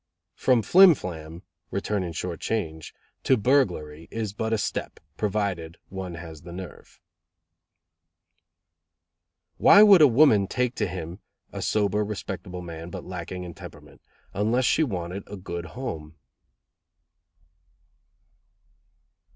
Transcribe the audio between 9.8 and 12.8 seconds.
would a woman take to him (a sober, respectable